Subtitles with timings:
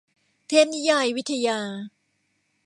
[0.47, 1.59] เทพนิยายวิทยา